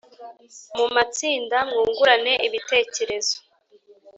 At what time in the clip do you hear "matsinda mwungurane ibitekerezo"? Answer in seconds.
0.95-3.35